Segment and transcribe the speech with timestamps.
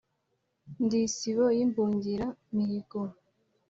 [0.85, 3.01] ndi sibo y’imbungiramihigo